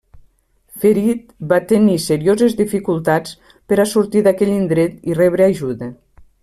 Ferit, 0.85 1.19
va 1.51 1.59
tenir 1.73 1.99
serioses 2.07 2.57
dificultats 2.63 3.37
per 3.73 3.81
a 3.85 3.89
sortir 3.95 4.27
d'aquell 4.29 4.57
indret 4.59 5.01
i 5.13 5.19
rebre 5.25 5.51
ajuda. 5.55 5.97